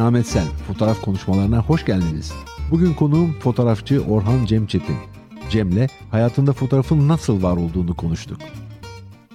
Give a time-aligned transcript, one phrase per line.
[0.00, 0.46] Ahmet Sel.
[0.66, 2.32] Fotoğraf konuşmalarına hoş geldiniz.
[2.70, 4.96] Bugün konuğum fotoğrafçı Orhan Cem Çetin.
[5.50, 8.38] Cem'le hayatında fotoğrafın nasıl var olduğunu konuştuk.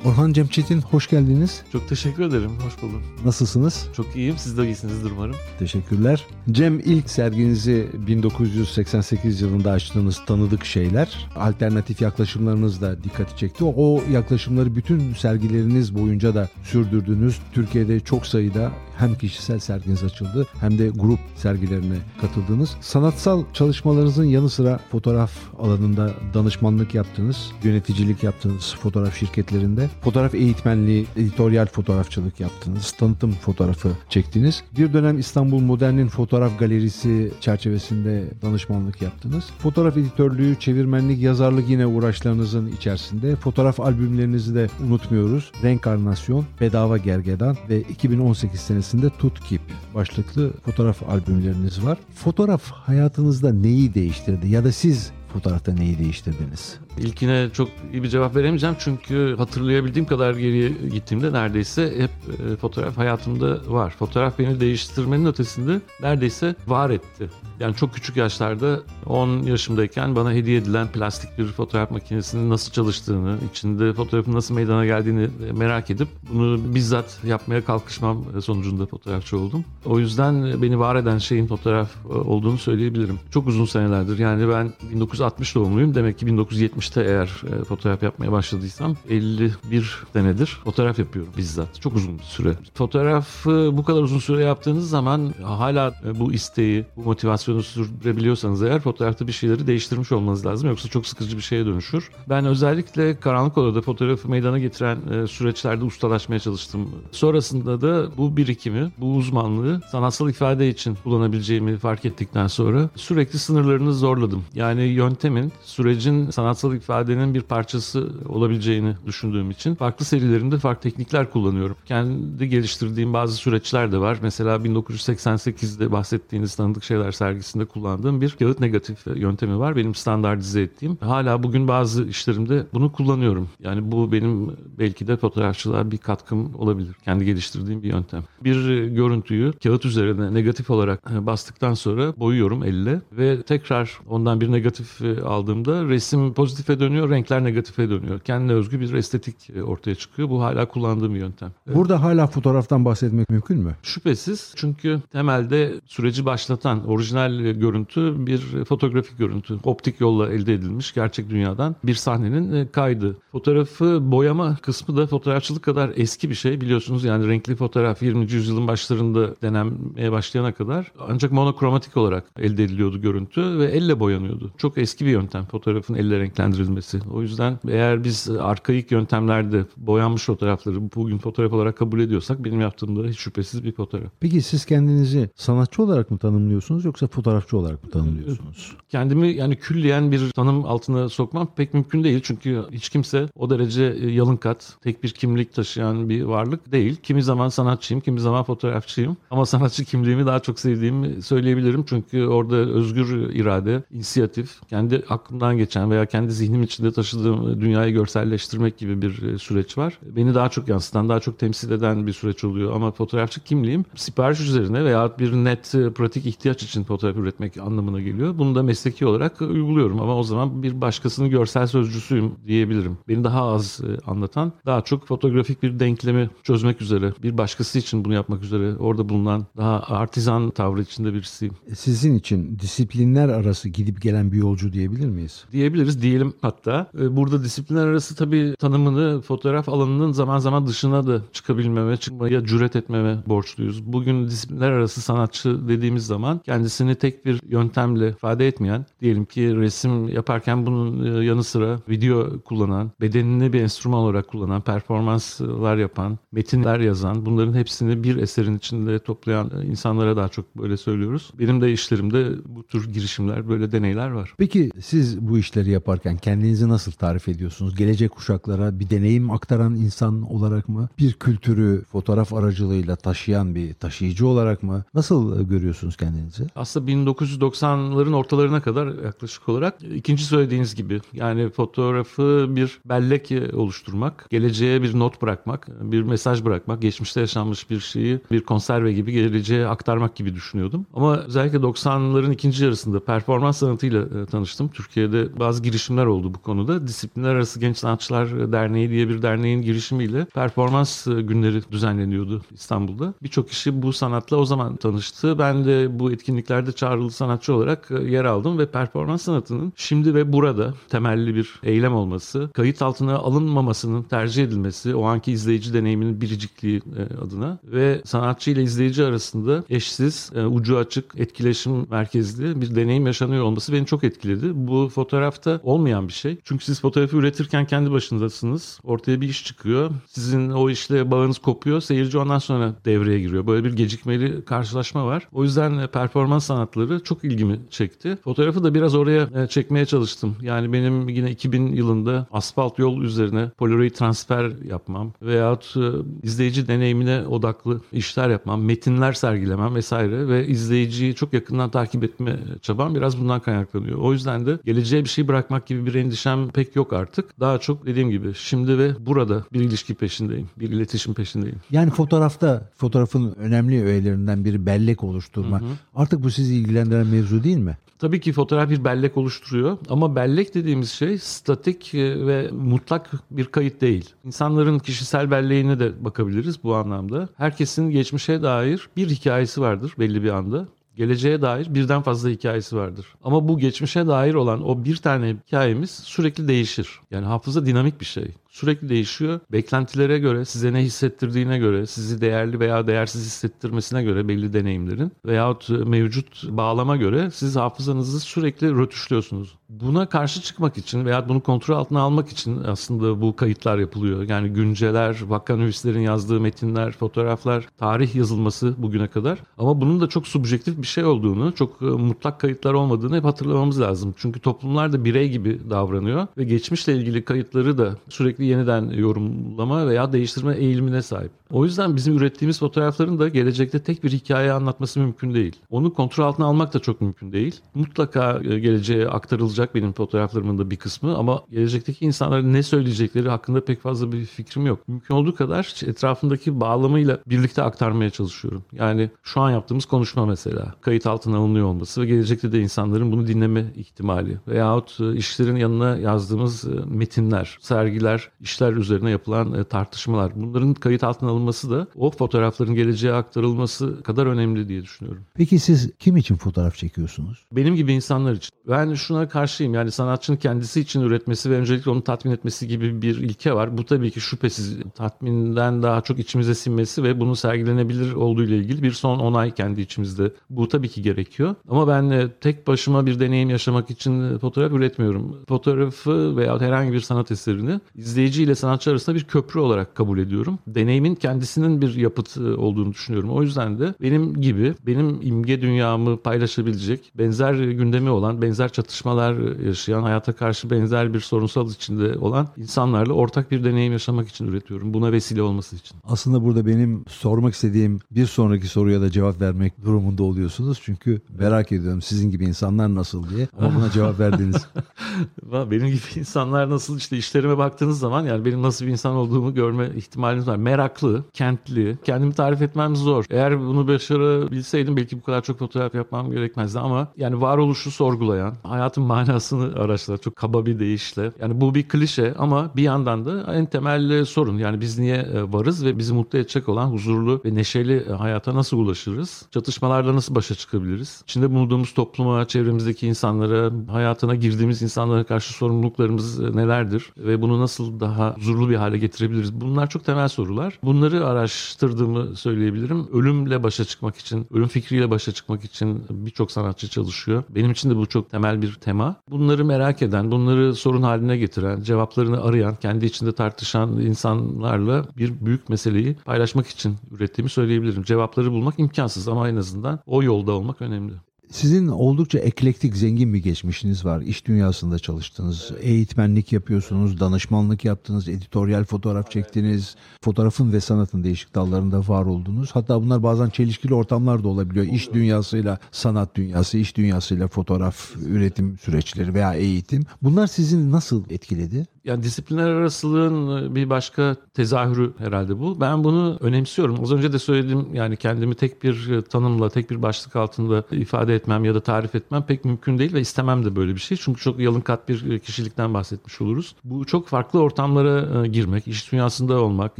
[0.05, 1.63] Orhan Cem Çetin hoş geldiniz.
[1.71, 2.51] Çok teşekkür ederim.
[2.65, 3.03] Hoş buldum.
[3.25, 3.87] Nasılsınız?
[3.95, 4.37] Çok iyiyim.
[4.37, 5.35] Siz de iyisinizdir umarım.
[5.59, 6.25] Teşekkürler.
[6.51, 11.29] Cem ilk serginizi 1988 yılında açtığınız Tanıdık Şeyler.
[11.35, 13.63] Alternatif yaklaşımlarınız da dikkati çekti.
[13.63, 17.39] O yaklaşımları bütün sergileriniz boyunca da sürdürdünüz.
[17.53, 22.75] Türkiye'de çok sayıda hem kişisel serginiz açıldı hem de grup sergilerine katıldınız.
[22.81, 29.89] Sanatsal çalışmalarınızın yanı sıra fotoğraf alanında danışmanlık yaptınız, yöneticilik yaptınız fotoğraf şirketlerinde.
[30.01, 34.63] Fotoğraf eğitmenliği, editoryal fotoğrafçılık yaptınız, tanıtım fotoğrafı çektiniz.
[34.77, 39.45] Bir dönem İstanbul Modern'in fotoğraf galerisi çerçevesinde danışmanlık yaptınız.
[39.59, 43.35] Fotoğraf editörlüğü, çevirmenlik, yazarlık yine uğraşlarınızın içerisinde.
[43.35, 45.51] Fotoğraf albümlerinizi de unutmuyoruz.
[45.63, 49.61] Renkarnasyon, Bedava Gergedan ve 2018 senesinde Tut Keep
[49.95, 51.97] başlıklı fotoğraf albümleriniz var.
[52.15, 56.79] Fotoğraf hayatınızda neyi değiştirdi ya da siz fotoğrafta neyi değiştirdiniz?
[56.97, 62.11] İlkine çok iyi bir cevap veremeyeceğim çünkü hatırlayabildiğim kadar geriye gittiğimde neredeyse hep
[62.51, 63.95] e, fotoğraf hayatımda var.
[63.99, 67.29] Fotoğraf beni değiştirmenin ötesinde neredeyse var etti.
[67.59, 73.37] Yani çok küçük yaşlarda 10 yaşımdayken bana hediye edilen plastik bir fotoğraf makinesinin nasıl çalıştığını,
[73.51, 79.65] içinde fotoğrafın nasıl meydana geldiğini merak edip bunu bizzat yapmaya kalkışmam sonucunda fotoğrafçı oldum.
[79.85, 83.19] O yüzden beni var eden şeyin fotoğraf olduğunu söyleyebilirim.
[83.31, 85.24] Çok uzun senelerdir yani ben 1960
[85.55, 85.95] doğumluyum.
[85.95, 91.81] Demek ki 1970'te eğer e, fotoğraf yapmaya başladıysam 51 senedir fotoğraf yapıyorum bizzat.
[91.81, 92.53] Çok uzun bir süre.
[92.73, 98.79] Fotoğrafı bu kadar uzun süre yaptığınız zaman hala e, bu isteği, bu motivasyonu sürdürebiliyorsanız eğer
[98.79, 100.69] fotoğrafta bir şeyleri değiştirmiş olmanız lazım.
[100.69, 102.11] Yoksa çok sıkıcı bir şeye dönüşür.
[102.29, 106.89] Ben özellikle karanlık odada fotoğrafı meydana getiren e, süreçlerde ustalaşmaya çalıştım.
[107.11, 113.93] Sonrasında da bu birikimi, bu uzmanlığı sanatsal ifade için kullanabileceğimi fark ettikten sonra sürekli sınırlarını
[113.93, 114.43] zorladım.
[114.55, 121.75] Yani yöntemin, sürecin sanatsal ifadenin bir parçası olabileceğini düşündüğüm için farklı serilerimde farklı teknikler kullanıyorum.
[121.85, 124.17] Kendi geliştirdiğim bazı süreçler de var.
[124.21, 129.75] Mesela 1988'de bahsettiğiniz tanıdık şeyler sergisinde kullandığım bir kağıt negatif yöntemi var.
[129.75, 130.97] Benim standartize ettiğim.
[131.01, 133.49] Hala bugün bazı işlerimde bunu kullanıyorum.
[133.59, 136.95] Yani bu benim belki de fotoğrafçılığa bir katkım olabilir.
[137.05, 138.23] Kendi geliştirdiğim bir yöntem.
[138.43, 145.01] Bir görüntüyü kağıt üzerine negatif olarak bastıktan sonra boyuyorum elle ve tekrar ondan bir negatif
[145.25, 148.19] aldığımda resim pozitife dönüyor, renkler negatife dönüyor.
[148.19, 149.35] Kendine özgü bir estetik
[149.65, 150.29] ortaya çıkıyor.
[150.29, 151.51] Bu hala kullandığım bir yöntem.
[151.75, 153.75] Burada hala fotoğraftan bahsetmek mümkün mü?
[153.83, 154.53] Şüphesiz.
[154.55, 159.59] Çünkü temelde süreci başlatan orijinal görüntü bir fotoğrafik görüntü.
[159.63, 163.17] Optik yolla elde edilmiş gerçek dünyadan bir sahnenin kaydı.
[163.31, 167.03] Fotoğrafı boyama kısmı da fotoğrafçılık kadar eski bir şey biliyorsunuz.
[167.03, 168.31] Yani renkli fotoğraf 20.
[168.31, 174.51] yüzyılın başlarında denenmeye başlayana kadar ancak monokromatik olarak elde ediliyordu görüntü ve elle boyanıyordu.
[174.57, 176.99] Çok eski bir yöntem fotoğrafın elle renklendirilmesi.
[177.13, 183.07] O yüzden eğer biz arkaik yöntemlerde boyanmış fotoğrafları bugün fotoğraf olarak kabul ediyorsak benim yaptığımda
[183.07, 184.11] hiç şüphesiz bir fotoğraf.
[184.19, 188.75] Peki siz kendinizi sanatçı olarak mı tanımlıyorsunuz yoksa fotoğrafçı olarak mı tanımlıyorsunuz?
[188.89, 192.19] Kendimi yani külliyen bir tanım altına sokmam pek mümkün değil.
[192.23, 196.95] Çünkü hiç kimse o derece yalın kat, tek bir kimlik taşıyan bir varlık değil.
[196.95, 199.17] Kimi zaman sanatçıyım, kimi zaman fotoğrafçıyım.
[199.31, 201.85] Ama sanatçı kimliğimi daha çok sevdiğimi söyleyebilirim.
[201.89, 208.77] Çünkü orada özgür irade, inisiyatif, kendi aklımdan geçen veya kendi zihnim içinde taşıdığım dünyayı görselleştirmek
[208.77, 209.99] gibi bir süreç var.
[210.15, 212.73] Beni daha çok yansıtan, daha çok temsil eden bir süreç oluyor.
[212.75, 218.37] Ama fotoğrafçı kimliğim sipariş üzerine veya bir net pratik ihtiyaç için fotoğraf üretmek anlamına geliyor.
[218.37, 222.97] Bunu da mesleki olarak uyguluyorum ama o zaman bir başkasının görsel sözcüsüyüm diyebilirim.
[223.07, 228.13] Beni daha az anlatan, daha çok fotoğrafik bir denklemi çözmek üzere, bir başkası için bunu
[228.13, 231.53] yapmak üzere orada bulunan daha artizan tavrı içinde birisiyim.
[231.75, 235.45] Sizin için disiplinler arası gidip gelen bir yolcu diyebilir miyiz?
[235.51, 236.87] Diyebiliriz, diyelim hatta.
[236.93, 243.17] Burada disiplinler arası tabii tanımını fotoğraf alanının zaman zaman dışına da çıkabilmeme, çıkmaya cüret etmeme
[243.27, 243.83] borçluyuz.
[243.85, 250.09] Bugün disiplinler arası sanatçı dediğimiz zaman kendisini tek bir yöntemle ifade etmeyen, diyelim ki resim
[250.09, 257.25] yaparken bunun yanı sıra video kullanan, bedenini bir enstrüman olarak kullanan, performanslar yapan, metinler yazan,
[257.25, 261.31] bunların hepsini bir eserin içinde toplayan insanlara daha çok böyle söylüyoruz.
[261.39, 264.33] Benim de işlerimde bu tür girişimler, böyle deneyler var.
[264.37, 267.75] Peki Peki siz bu işleri yaparken kendinizi nasıl tarif ediyorsunuz?
[267.75, 270.89] Gelecek kuşaklara bir deneyim aktaran insan olarak mı?
[270.99, 274.83] Bir kültürü fotoğraf aracılığıyla taşıyan bir taşıyıcı olarak mı?
[274.93, 276.47] Nasıl görüyorsunuz kendinizi?
[276.55, 284.81] Aslında 1990'ların ortalarına kadar yaklaşık olarak ikinci söylediğiniz gibi yani fotoğrafı bir bellek oluşturmak, geleceğe
[284.81, 290.15] bir not bırakmak, bir mesaj bırakmak, geçmişte yaşanmış bir şeyi bir konserve gibi geleceğe aktarmak
[290.15, 290.85] gibi düşünüyordum.
[290.93, 294.67] Ama özellikle 90'ların ikinci yarısında performans sanatıyla e, tanıştım.
[294.67, 296.87] Türkiye'de bazı girişimler oldu bu konuda.
[296.87, 303.13] Disiplinler Arası Genç Sanatçılar Derneği diye bir derneğin girişimiyle performans e, günleri düzenleniyordu İstanbul'da.
[303.23, 305.39] Birçok kişi bu sanatla o zaman tanıştı.
[305.39, 310.33] Ben de bu etkinliklerde çağrılı sanatçı olarak e, yer aldım ve performans sanatının şimdi ve
[310.33, 316.81] burada temelli bir eylem olması, kayıt altına alınmamasının tercih edilmesi, o anki izleyici deneyiminin biricikliği
[317.21, 323.73] adına ve sanatçı ile izleyici arasında eşsiz, ucu açık, etkileşim merkezli bir deneyim yaşanıyor olması
[323.73, 324.34] beni çok etkiledi.
[324.53, 326.37] Bu fotoğrafta olmayan bir şey.
[326.43, 328.79] Çünkü siz fotoğrafı üretirken kendi başındasınız.
[328.83, 329.91] Ortaya bir iş çıkıyor.
[330.07, 331.81] Sizin o işle bağınız kopuyor.
[331.81, 333.47] Seyirci ondan sonra devreye giriyor.
[333.47, 335.27] Böyle bir gecikmeli karşılaşma var.
[335.31, 338.17] O yüzden e, performans sanatları çok ilgimi çekti.
[338.23, 340.35] Fotoğrafı da biraz oraya e, çekmeye çalıştım.
[340.41, 345.81] Yani benim yine 2000 yılında asfalt yol üzerine polaroid transfer yapmam veyahut e,
[346.23, 352.95] izleyici deneyimine odaklı işler yapmam, metinler sergilemem vesaire ve izleyiciyi çok yakından takip etme çabam
[352.95, 353.99] biraz bundan kaynaklanıyor.
[353.99, 357.39] O yüzden de geleceğe bir şey bırakmak gibi bir endişem pek yok artık.
[357.39, 360.49] Daha çok dediğim gibi şimdi ve burada bir ilişki peşindeyim.
[360.59, 361.59] Bir iletişim peşindeyim.
[361.71, 365.61] Yani fotoğrafta fotoğrafın önemli öğelerinden biri bellek oluşturma.
[365.61, 365.69] Hı hı.
[365.95, 367.77] Artık bu sizi ilgilendiren mevzu değil mi?
[367.99, 373.45] Tabii ki fotoğraf bir bellek oluşturuyor ama bellek dediğimiz şey statik e, ve mutlak bir
[373.45, 374.09] kayıt değil.
[374.25, 377.29] İnsanların kişisel belleğine de bakabiliriz bu anlamda.
[377.37, 383.05] Herkesin geçmişe dair bir hikayesi vardır belli bir anda geleceğe dair birden fazla hikayesi vardır.
[383.23, 386.89] Ama bu geçmişe dair olan o bir tane hikayemiz sürekli değişir.
[387.11, 389.39] Yani hafıza dinamik bir şey sürekli değişiyor.
[389.51, 395.69] Beklentilere göre, size ne hissettirdiğine göre, sizi değerli veya değersiz hissettirmesine göre belli deneyimlerin veyahut
[395.69, 399.55] mevcut bağlama göre siz hafızanızı sürekli rötuşluyorsunuz.
[399.69, 404.29] Buna karşı çıkmak için veya bunu kontrol altına almak için aslında bu kayıtlar yapılıyor.
[404.29, 409.39] Yani günceler, vakanüvislerin yazdığı metinler, fotoğraflar, tarih yazılması bugüne kadar.
[409.57, 413.81] Ama bunun da çok subjektif bir şey olduğunu, çok e, mutlak kayıtlar olmadığını hep hatırlamamız
[413.81, 414.15] lazım.
[414.17, 420.13] Çünkü toplumlar da birey gibi davranıyor ve geçmişle ilgili kayıtları da sürekli yeniden yorumlama veya
[420.13, 421.31] değiştirme eğilimine sahip.
[421.55, 425.55] O yüzden bizim ürettiğimiz fotoğrafların da gelecekte tek bir hikaye anlatması mümkün değil.
[425.69, 427.61] Onu kontrol altına almak da çok mümkün değil.
[427.73, 433.65] Mutlaka e, geleceğe aktarılacak benim fotoğraflarımın da bir kısmı ama gelecekteki insanların ne söyleyecekleri hakkında
[433.65, 434.87] pek fazla bir fikrim yok.
[434.87, 438.63] Mümkün olduğu kadar etrafındaki bağlamıyla birlikte aktarmaya çalışıyorum.
[438.71, 443.27] Yani şu an yaptığımız konuşma mesela kayıt altına alınıyor olması ve gelecekte de insanların bunu
[443.27, 450.73] dinleme ihtimali veyahut e, işlerin yanına yazdığımız e, metinler, sergiler, işler üzerine yapılan tartışmalar bunların
[450.73, 455.23] kayıt altına alınması da o fotoğrafların geleceğe aktarılması kadar önemli diye düşünüyorum.
[455.33, 457.45] Peki siz kim için fotoğraf çekiyorsunuz?
[457.51, 458.49] Benim gibi insanlar için.
[458.67, 459.73] Ben şuna karşıyım.
[459.73, 463.77] Yani sanatçının kendisi için üretmesi ve öncelikle onu tatmin etmesi gibi bir ilke var.
[463.77, 468.83] Bu tabii ki şüphesiz tatminden daha çok içimize sinmesi ve bunu sergilenebilir olduğu ile ilgili
[468.83, 470.31] bir son onay kendi içimizde.
[470.49, 471.55] Bu tabii ki gerekiyor.
[471.69, 475.37] Ama ben tek başıma bir deneyim yaşamak için fotoğraf üretmiyorum.
[475.47, 480.59] Fotoğrafı veya herhangi bir sanat eserini izleyici ile sanatçı arasında bir köprü olarak kabul ediyorum.
[480.67, 483.29] Deneyimin kendisinin bir yapıt e, olduğunu düşünüyorum.
[483.29, 490.03] O yüzden de benim gibi benim imge dünyamı paylaşabilecek, benzer gündemi olan, benzer çatışmalar yaşayan,
[490.03, 494.93] hayata karşı benzer bir sorunsal içinde olan insanlarla ortak bir deneyim yaşamak için üretiyorum.
[494.93, 495.97] Buna vesile olması için.
[496.03, 500.79] Aslında burada benim sormak istediğim bir sonraki soruya da cevap vermek durumunda oluyorsunuz.
[500.83, 503.47] Çünkü merak ediyorum sizin gibi insanlar nasıl diye.
[503.59, 504.67] Ama buna cevap verdiniz.
[505.71, 509.89] benim gibi insanlar nasıl işte işlerime baktığınız zaman yani benim nasıl bir insan olduğumu görme
[509.95, 510.57] ihtimaliniz var.
[510.57, 511.97] Meraklı, kentli.
[512.03, 513.25] Kendimi tarif etmem zor.
[513.29, 519.03] Eğer bunu başarabilseydim belki bu kadar çok fotoğraf yapmam gerekmezdi ama yani varoluşu sorgulayan, hayatın
[519.03, 521.31] manasını araştıran çok kaba bir deyişle.
[521.41, 524.57] Yani bu bir klişe ama bir yandan da en temel sorun.
[524.57, 528.55] Yani biz niye e, varız ve bizi mutlu edecek olan huzurlu ve neşeli e, hayata
[528.55, 529.45] nasıl ulaşırız?
[529.51, 531.21] Çatışmalarla nasıl başa çıkabiliriz?
[531.23, 537.11] İçinde bulunduğumuz topluma, çevremizdeki insanlara, hayatına girdiğimiz insanlara karşı sorumluluklarımız e, nelerdir?
[537.17, 539.61] Ve bunu nasıl daha huzurlu bir hale getirebiliriz?
[539.61, 540.79] Bunlar çok temel sorular.
[540.83, 543.07] Bunlar bunları araştırdığımı söyleyebilirim.
[543.13, 547.43] Ölümle başa çıkmak için, ölüm fikriyle başa çıkmak için birçok sanatçı çalışıyor.
[547.49, 549.15] Benim için de bu çok temel bir tema.
[549.31, 555.69] Bunları merak eden, bunları sorun haline getiren, cevaplarını arayan, kendi içinde tartışan insanlarla bir büyük
[555.69, 558.03] meseleyi paylaşmak için ürettiğimi söyleyebilirim.
[558.03, 561.13] Cevapları bulmak imkansız ama en azından o yolda olmak önemli.
[561.51, 564.21] Sizin oldukça eklektik, zengin bir geçmişiniz var.
[564.21, 571.99] İş dünyasında çalıştınız, eğitmenlik yapıyorsunuz, danışmanlık yaptınız, editoryal fotoğraf çektiniz, fotoğrafın ve sanatın değişik dallarında
[572.07, 572.69] var oldunuz.
[572.73, 574.85] Hatta bunlar bazen çelişkili ortamlar da olabiliyor.
[574.85, 580.05] İş dünyasıyla sanat dünyası, iş dünyasıyla fotoğraf üretim süreçleri veya eğitim.
[580.21, 581.94] Bunlar sizi nasıl etkiledi?
[582.05, 585.81] Yani disiplinler arasılığın bir başka tezahürü herhalde bu.
[585.81, 587.03] Ben bunu önemsiyorum.
[587.03, 591.65] Az önce de söyledim yani kendimi tek bir tanımla, tek bir başlık altında ifade etmem
[591.65, 594.17] ya da tarif etmem pek mümkün değil ve istemem de böyle bir şey.
[594.17, 596.75] Çünkü çok yalın kat bir kişilikten bahsetmiş oluruz.
[596.83, 599.99] Bu çok farklı ortamlara e, girmek, iş dünyasında olmak,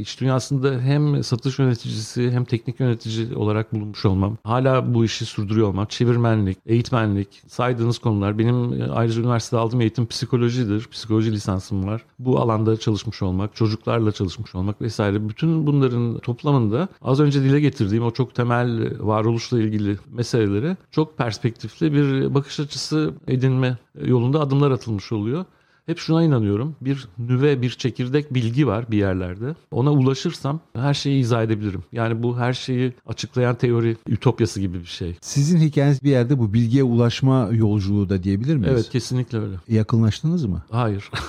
[0.00, 5.68] iş dünyasında hem satış yöneticisi hem teknik yönetici olarak bulunmuş olmam, hala bu işi sürdürüyor
[5.68, 8.38] olmak, çevirmenlik, eğitmenlik, saydığınız konular.
[8.38, 10.88] Benim e, ayrıca üniversitede aldığım eğitim psikolojidir.
[10.88, 11.95] Psikoloji lisansım var.
[12.18, 15.28] Bu alanda çalışmış olmak, çocuklarla çalışmış olmak vesaire.
[15.28, 21.92] Bütün bunların toplamında az önce dile getirdiğim o çok temel varoluşla ilgili meseleleri çok perspektifli
[21.92, 25.44] bir bakış açısı edinme yolunda adımlar atılmış oluyor.
[25.86, 26.76] Hep şuna inanıyorum.
[26.80, 29.54] Bir nüve, bir çekirdek bilgi var bir yerlerde.
[29.70, 31.84] Ona ulaşırsam her şeyi izah edebilirim.
[31.92, 35.16] Yani bu her şeyi açıklayan teori ütopyası gibi bir şey.
[35.20, 38.72] Sizin hikayeniz bir yerde bu bilgiye ulaşma yolculuğu da diyebilir miyiz?
[38.74, 39.54] Evet kesinlikle öyle.
[39.68, 40.62] Yakınlaştınız mı?
[40.70, 41.10] Hayır.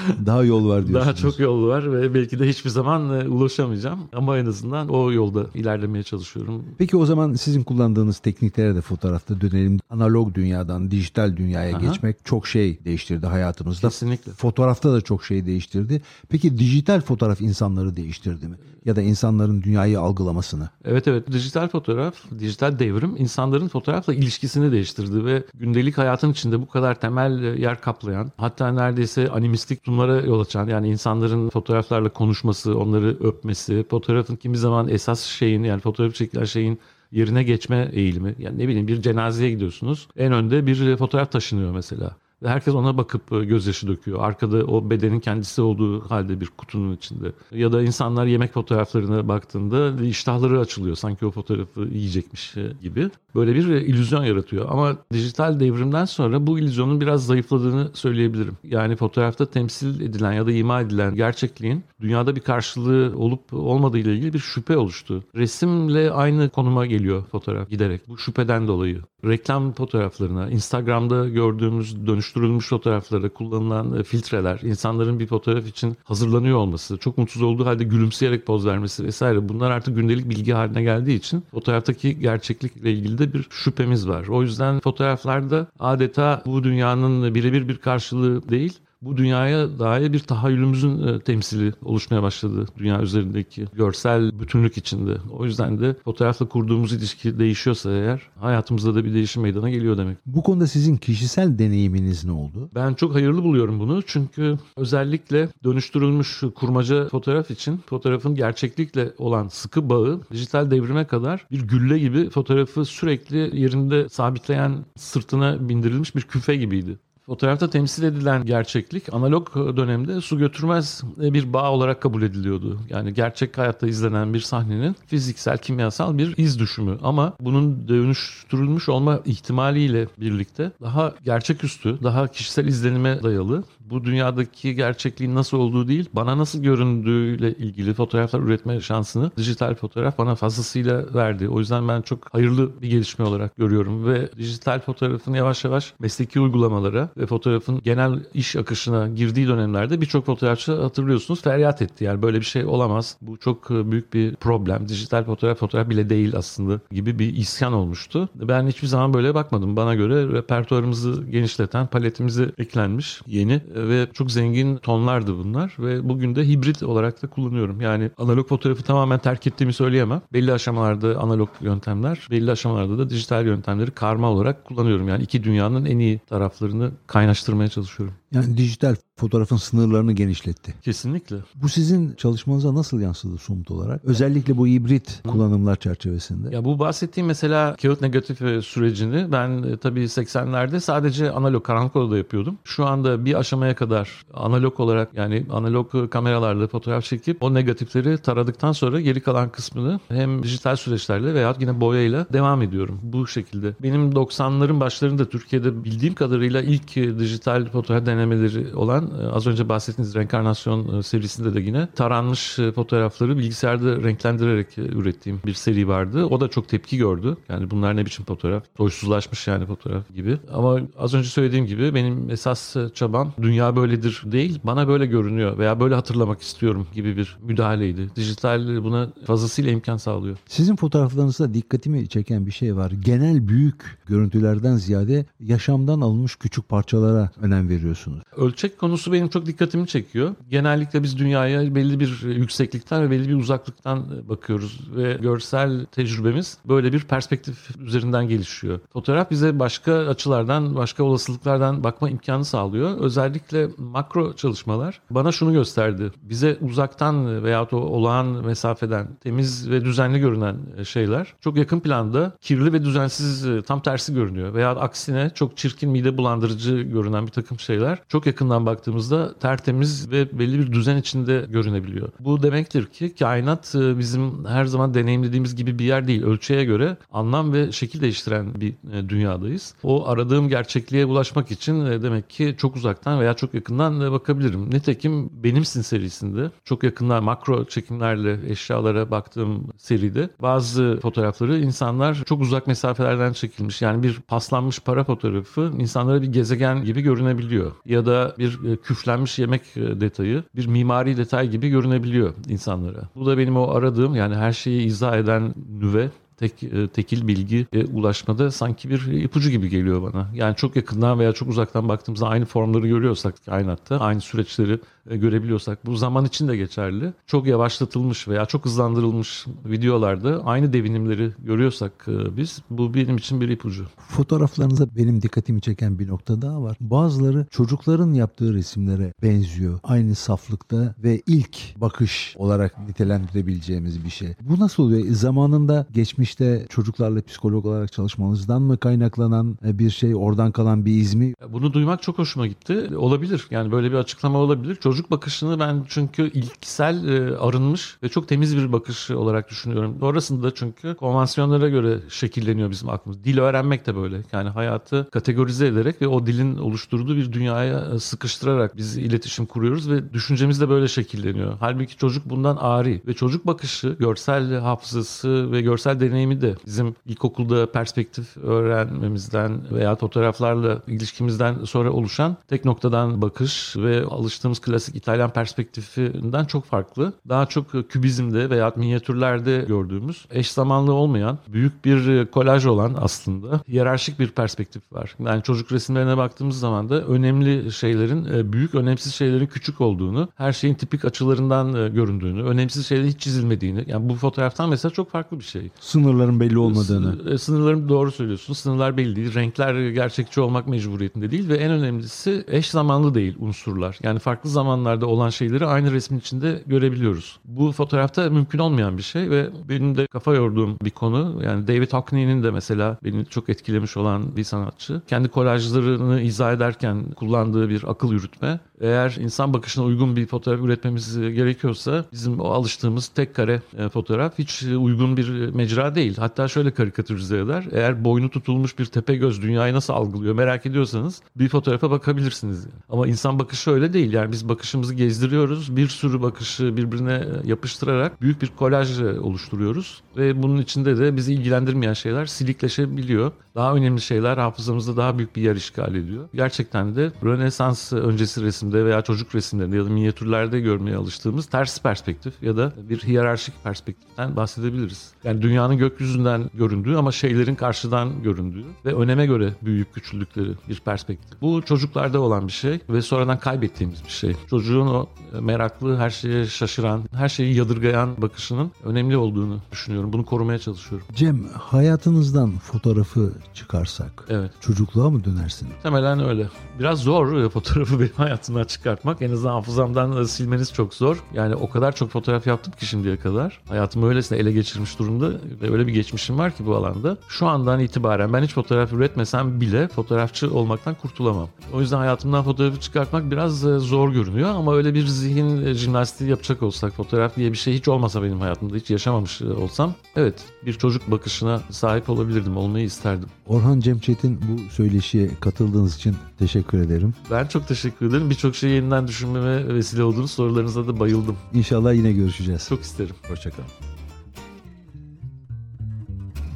[0.26, 1.06] Daha yol var diyorsunuz.
[1.06, 4.00] Daha çok yol var ve belki de hiçbir zaman e, ulaşamayacağım.
[4.12, 6.64] Ama en azından o yolda ilerlemeye çalışıyorum.
[6.78, 9.80] Peki o zaman sizin kullandığınız tekniklere de fotoğrafta dönelim.
[9.90, 11.86] Analog dünyadan dijital dünyaya Aha.
[11.86, 13.88] geçmek çok şey değiştirdi hayatımızda.
[13.88, 14.32] Kesinlikle.
[14.32, 16.02] Fotoğrafta da çok şey değiştirdi.
[16.28, 18.56] Peki dijital fotoğraf insanları değiştirdi mi?
[18.84, 20.68] Ya da insanların dünyayı algılamasını?
[20.84, 21.32] Evet evet.
[21.32, 27.58] Dijital fotoğraf, dijital devrim insanların fotoğrafla ilişkisini değiştirdi ve gündelik hayatın içinde bu kadar temel
[27.58, 34.36] yer kaplayan hatta neredeyse animistik tutumlara yol açan yani insanların fotoğraflarla konuşması, onları öpmesi, fotoğrafın
[34.36, 36.78] kimi zaman esas şeyin yani fotoğraf çekilen şeyin
[37.12, 38.34] yerine geçme eğilimi.
[38.38, 40.08] Yani ne bileyim bir cenazeye gidiyorsunuz.
[40.16, 42.16] En önde bir fotoğraf taşınıyor mesela.
[42.44, 44.18] Herkes ona bakıp e, gözyaşı döküyor.
[44.20, 47.32] Arkada o bedenin kendisi olduğu halde bir kutunun içinde.
[47.52, 50.96] Ya da insanlar yemek fotoğraflarına baktığında iştahları açılıyor.
[50.96, 53.10] Sanki o fotoğrafı yiyecekmiş e, gibi.
[53.34, 54.66] Böyle bir e, illüzyon yaratıyor.
[54.70, 58.56] Ama dijital devrimden sonra bu illüzyonun biraz zayıfladığını söyleyebilirim.
[58.64, 64.14] Yani fotoğrafta temsil edilen ya da ima edilen gerçekliğin dünyada bir karşılığı olup olmadığı ile
[64.14, 65.24] ilgili bir şüphe oluştu.
[65.34, 68.08] Resimle aynı konuma geliyor fotoğraf giderek.
[68.08, 69.02] Bu şüpheden dolayı.
[69.24, 76.98] Reklam fotoğraflarına, Instagram'da gördüğümüz dönüştürülmüş fotoğraflara kullanılan e, filtreler, insanların bir fotoğraf için hazırlanıyor olması,
[76.98, 81.44] çok mutsuz olduğu halde gülümseyerek poz vermesi vesaire bunlar artık gündelik bilgi haline geldiği için
[81.50, 84.26] fotoğraftaki gerçeklikle ilgili de bir şüphemiz var.
[84.28, 91.06] O yüzden fotoğraflarda adeta bu dünyanın birebir bir karşılığı değil, bu dünyaya dair bir tahayyülümüzün
[91.08, 95.16] e, temsili oluşmaya başladı dünya üzerindeki görsel bütünlük içinde.
[95.38, 100.16] O yüzden de fotoğrafla kurduğumuz ilişki değişiyorsa eğer hayatımızda da bir değişim meydana geliyor demek.
[100.26, 102.70] Bu konuda sizin kişisel deneyiminiz ne oldu?
[102.74, 109.90] Ben çok hayırlı buluyorum bunu çünkü özellikle dönüştürülmüş kurmaca fotoğraf için fotoğrafın gerçeklikle olan sıkı
[109.90, 116.56] bağı dijital devrime kadar bir gülle gibi fotoğrafı sürekli yerinde sabitleyen sırtına bindirilmiş bir küfe
[116.56, 116.98] gibiydi.
[117.26, 122.78] Fotoğrafta temsil edilen gerçeklik analog dönemde su götürmez bir bağ olarak kabul ediliyordu.
[122.90, 129.20] Yani gerçek hayatta izlenen bir sahnenin fiziksel, kimyasal bir iz düşümü ama bunun dönüştürülmüş olma
[129.24, 136.38] ihtimaliyle birlikte daha gerçeküstü, daha kişisel izlenime dayalı bu dünyadaki gerçekliğin nasıl olduğu değil, bana
[136.38, 141.48] nasıl göründüğüyle ilgili fotoğraflar üretme şansını dijital fotoğraf bana fazlasıyla verdi.
[141.48, 146.40] O yüzden ben çok hayırlı bir gelişme olarak görüyorum ve dijital fotoğrafın yavaş yavaş mesleki
[146.40, 152.04] uygulamalara ve fotoğrafın genel iş akışına girdiği dönemlerde birçok fotoğrafçı hatırlıyorsunuz feryat etti.
[152.04, 153.16] Yani böyle bir şey olamaz.
[153.22, 154.88] Bu çok büyük bir problem.
[154.88, 158.28] Dijital fotoğraf fotoğraf bile değil aslında gibi bir isyan olmuştu.
[158.34, 159.76] Ben hiçbir zaman böyle bakmadım.
[159.76, 166.48] Bana göre repertuarımızı genişleten, paletimize eklenmiş yeni ve çok zengin tonlardı bunlar ve bugün de
[166.48, 167.80] hibrit olarak da kullanıyorum.
[167.80, 170.22] Yani analog fotoğrafı tamamen terk ettiğimi söyleyemem.
[170.32, 175.08] Belli aşamalarda analog yöntemler, belli aşamalarda da dijital yöntemleri karma olarak kullanıyorum.
[175.08, 178.14] Yani iki dünyanın en iyi taraflarını kaynaştırmaya çalışıyorum.
[178.34, 180.74] Yani dijital fotoğrafın sınırlarını genişletti.
[180.82, 181.36] Kesinlikle.
[181.54, 184.04] Bu sizin çalışmanıza nasıl yansıdı somut olarak?
[184.04, 186.54] Özellikle bu hibrit kullanımlar çerçevesinde.
[186.54, 191.96] Ya bu bahsettiğim mesela kağıt negatif e, sürecini ben e, tabii 80'lerde sadece analog karanlık
[191.96, 192.58] odada yapıyordum.
[192.64, 198.72] Şu anda bir aşamaya kadar analog olarak yani analog kameralarla fotoğraf çekip o negatifleri taradıktan
[198.72, 203.74] sonra geri kalan kısmını hem dijital süreçlerle veya yine boyayla devam ediyorum bu şekilde.
[203.82, 210.14] Benim 90'ların başlarında Türkiye'de bildiğim kadarıyla ilk dijital fotoğraf denemeleri olan e, az önce bahsettiğiniz
[210.14, 216.24] reenkarnasyon e, serisinde de yine taranmış e, fotoğrafları bilgisayarda renklendirerek ürettiğim bir seri vardı.
[216.24, 217.36] O da çok tepki gördü.
[217.48, 218.62] Yani bunlar ne biçim fotoğraf?
[218.76, 220.38] Soysuzlaşmış yani fotoğraf gibi.
[220.52, 225.80] Ama az önce söylediğim gibi benim esas çabam dünya böyledir değil, bana böyle görünüyor veya
[225.80, 228.10] böyle hatırlamak istiyorum gibi bir müdahaleydi.
[228.16, 230.36] Dijital buna fazlasıyla imkan sağlıyor.
[230.46, 232.90] Sizin fotoğraflarınızda dikkatimi çeken bir şey var.
[232.90, 238.22] Genel büyük görüntülerden ziyade yaşamdan alınmış küçük parçalara önem veriyorsunuz.
[238.36, 240.34] Ölçek konusu benim çok dikkatimi çekiyor.
[240.50, 246.92] Genellikle biz dünyaya belli bir yükseklikten ve belli bir uzaklıktan bakıyoruz ve görsel tecrübemiz böyle
[246.92, 248.80] bir perspektif üzerinden gelişiyor.
[248.92, 252.98] Fotoğraf bize başka açılardan, başka olasılıklardan bakma imkanı sağlıyor.
[253.00, 256.12] Özellikle makro çalışmalar bana şunu gösterdi.
[256.22, 262.72] Bize uzaktan veya o olağan mesafeden temiz ve düzenli görünen şeyler çok yakın planda kirli
[262.72, 264.54] ve düzensiz tam tersi görünüyor.
[264.54, 270.38] Veya aksine çok çirkin mide bulandırıcı görünen bir takım şeyler çok yakından baktığımızda tertemiz ve
[270.38, 272.08] belli bir düzen içinde görünebiliyor.
[272.20, 276.22] Bu demektir ki kainat e, bizim her zaman deneyimlediğimiz gibi bir yer değil.
[276.22, 279.74] Ölçüye göre anlam ve şekil değiştiren bir e, dünyadayız.
[279.82, 284.70] O aradığım gerçekliğe ulaşmak için e, demek ki çok uzaktan veya çok yakından bakabilirim.
[284.70, 292.66] Nitekim Benimsin serisinde çok yakından makro çekimlerle eşyalara baktığım seride bazı fotoğrafları insanlar çok uzak
[292.66, 293.82] mesafelerden çekilmiş.
[293.82, 297.72] Yani bir paslanmış para fotoğrafı insanlara bir gezegen gibi görünebiliyor.
[297.86, 303.08] Ya da bir küflenmiş yemek e, detayı bir mimari detay gibi görünebiliyor insanlara.
[303.14, 306.10] Bu da benim o aradığım yani her şeyi izah eden nüve
[306.42, 310.28] tek e, tekil bilgi e, ulaşmada sanki bir ipucu gibi geliyor bana.
[310.34, 315.86] Yani çok yakından veya çok uzaktan baktığımızda aynı formları görüyorsak kainatta, aynı süreçleri e, görebiliyorsak
[315.86, 317.12] bu zaman için de geçerli.
[317.26, 322.06] Çok yavaşlatılmış veya çok hızlandırılmış videolarda aynı devinimleri görüyorsak
[322.36, 323.86] biz bu benim için bir ipucu.
[324.08, 326.76] Fotoğraflarınızda benim dikkatimi çeken bir nokta daha var.
[326.80, 329.80] Bazıları çocukların yaptığı resimlere benziyor.
[329.82, 334.34] Aynı saflıkta ve ilk bakış olarak nitelendirebileceğimiz bir şey.
[334.40, 335.06] Bu nasıl oluyor?
[335.10, 340.92] Zamanında geçmiş geçmişte çocuklarla psikolog olarak çalışmanızdan mı kaynaklanan e, bir şey, oradan kalan bir
[340.92, 341.34] iz mi?
[341.48, 342.96] Bunu duymak çok hoşuma gitti.
[342.96, 343.46] Olabilir.
[343.50, 344.74] Yani böyle bir açıklama olabilir.
[344.74, 349.96] Çocuk bakışını ben çünkü ilksel e, arınmış ve çok temiz bir bakış olarak düşünüyorum.
[350.00, 353.24] Sonrasında çünkü konvansiyonlara göre şekilleniyor bizim aklımız.
[353.24, 354.22] Dil öğrenmek de böyle.
[354.32, 359.90] Yani hayatı kategorize ederek ve o dilin oluşturduğu bir dünyaya e, sıkıştırarak biz iletişim kuruyoruz
[359.90, 361.56] ve düşüncemiz de böyle şekilleniyor.
[361.60, 366.94] Halbuki çocuk bundan ari ve çocuk bakışı, görsel hafızası ve görsel deneyim deneyimi de bizim
[367.06, 375.30] ilkokulda perspektif öğrenmemizden veya fotoğraflarla ilişkimizden sonra oluşan tek noktadan bakış ve alıştığımız klasik İtalyan
[375.30, 377.12] perspektifinden çok farklı.
[377.28, 384.18] Daha çok kübizmde veya minyatürlerde gördüğümüz eş zamanlı olmayan büyük bir kolaj olan aslında hiyerarşik
[384.18, 385.16] bir perspektif var.
[385.26, 390.52] Yani çocuk resimlerine baktığımız zaman da önemli şeylerin e, büyük, önemsiz şeylerin küçük olduğunu, her
[390.52, 393.84] şeyin tipik açılarından e, göründüğünü, önemsiz şeylerin hiç çizilmediğini.
[393.86, 395.70] Yani bu fotoğraftan mesela çok farklı bir şey.
[395.80, 397.30] Sınırların belli olmadığını.
[397.30, 398.54] E, sınırların doğru söylüyorsun.
[398.54, 399.34] Sınırlar belli değil.
[399.34, 403.98] Renkler gerçekçi olmak mecburiyetinde değil ve en önemlisi eş zamanlı değil unsurlar.
[404.02, 407.38] Yani farklı zamanlarda olan şeyleri aynı resmin içinde görebiliyoruz.
[407.44, 411.42] Bu fotoğrafta mümkün olmayan bir şey ve benim de kafa yorduğum bir konu.
[411.44, 415.02] Yani David Hockney'nin de mesela beni çok etkilemiş olan bir sanatçı.
[415.06, 421.18] Kendi kolajlarını izah ederken kullandığı bir akıl yürütme eğer insan bakışına uygun bir fotoğraf üretmemiz
[421.18, 426.16] gerekiyorsa bizim o alıştığımız tek kare e, fotoğraf hiç uygun bir mecra değil.
[426.16, 427.64] Hatta şöyle karikatürize eder.
[427.72, 432.66] Eğer boynu tutulmuş bir tepe göz dünyayı nasıl algılıyor merak ediyorsanız bir fotoğrafa bakabilirsiniz.
[432.88, 434.12] Ama insan bakışı öyle değil.
[434.12, 435.76] Yani biz bakışımızı gezdiriyoruz.
[435.76, 440.02] Bir sürü bakışı birbirine yapıştırarak büyük bir kolaj oluşturuyoruz.
[440.16, 443.32] Ve bunun içinde de bizi ilgilendirmeyen şeyler silikleşebiliyor.
[443.54, 446.28] Daha önemli şeyler hafızamızda daha büyük bir yer işgal ediyor.
[446.34, 451.82] Gerçekten de Rönesans öncesi resim resimde veya çocuk resimlerinde ya da minyatürlerde görmeye alıştığımız ters
[451.82, 455.12] perspektif ya da bir hiyerarşik perspektiften bahsedebiliriz.
[455.24, 461.40] Yani dünyanın gökyüzünden göründüğü ama şeylerin karşıdan göründüğü ve öneme göre büyüyüp küçüldükleri bir perspektif.
[461.40, 464.36] Bu çocuklarda olan bir şey ve sonradan kaybettiğimiz bir şey.
[464.50, 465.06] Çocuğun o
[465.40, 470.12] meraklı, her şeye şaşıran, her şeyi yadırgayan bakışının önemli olduğunu düşünüyorum.
[470.12, 471.06] Bunu korumaya çalışıyorum.
[471.14, 474.50] Cem, hayatınızdan fotoğrafı çıkarsak evet.
[474.60, 475.68] çocukluğa mı dönersin?
[475.82, 476.48] Temelen öyle.
[476.78, 479.22] Biraz zor fotoğrafı benim hayatımdan hafızamdan çıkartmak.
[479.22, 481.22] En azından hafızamdan silmeniz çok zor.
[481.34, 483.60] Yani o kadar çok fotoğraf yaptım ki şimdiye kadar.
[483.68, 487.16] Hayatımı öylesine ele geçirmiş durumda ve öyle bir geçmişim var ki bu alanda.
[487.28, 491.48] Şu andan itibaren ben hiç fotoğraf üretmesem bile fotoğrafçı olmaktan kurtulamam.
[491.72, 496.30] O yüzden hayatımdan fotoğrafı çıkartmak biraz e, zor görünüyor ama öyle bir zihin e, jimnastiği
[496.30, 500.34] yapacak olsak fotoğraf diye bir şey hiç olmasa benim hayatımda hiç yaşamamış e, olsam evet
[500.66, 503.28] bir çocuk bakışına sahip olabilirdim, olmayı isterdim.
[503.46, 507.14] Orhan Cemçet'in bu söyleşiye katıldığınız için teşekkür ederim.
[507.30, 508.30] Ben çok teşekkür ederim.
[508.30, 511.36] Birçok birçok şeyi yeniden düşünmeme vesile olduğunu sorularınıza da bayıldım.
[511.54, 512.66] İnşallah yine görüşeceğiz.
[512.68, 513.14] Çok isterim.
[513.28, 513.68] Hoşçakalın.